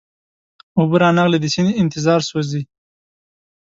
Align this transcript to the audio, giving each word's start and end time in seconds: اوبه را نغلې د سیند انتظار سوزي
اوبه 0.79 0.95
را 1.01 1.09
نغلې 1.17 1.37
د 1.41 1.45
سیند 1.53 1.77
انتظار 1.81 2.19
سوزي 2.29 2.61